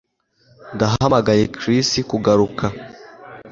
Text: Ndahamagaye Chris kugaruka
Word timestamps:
Ndahamagaye 0.75 1.43
Chris 1.57 1.89
kugaruka 2.09 2.65